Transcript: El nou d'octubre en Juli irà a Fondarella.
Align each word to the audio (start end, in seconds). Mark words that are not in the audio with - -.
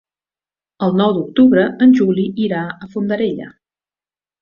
El 0.87 0.97
nou 1.01 1.13
d'octubre 1.17 1.67
en 1.87 1.95
Juli 2.01 2.25
irà 2.49 2.65
a 2.75 2.91
Fondarella. 2.97 3.55